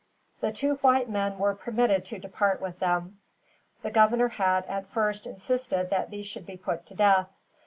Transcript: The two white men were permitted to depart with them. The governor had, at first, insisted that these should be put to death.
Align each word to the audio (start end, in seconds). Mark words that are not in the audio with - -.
The 0.39 0.51
two 0.51 0.77
white 0.77 1.07
men 1.11 1.37
were 1.37 1.53
permitted 1.53 2.05
to 2.05 2.17
depart 2.17 2.59
with 2.59 2.79
them. 2.79 3.19
The 3.83 3.91
governor 3.91 4.29
had, 4.29 4.65
at 4.65 4.87
first, 4.89 5.27
insisted 5.27 5.91
that 5.91 6.09
these 6.09 6.25
should 6.25 6.47
be 6.47 6.57
put 6.57 6.87
to 6.87 6.95
death. 6.95 7.27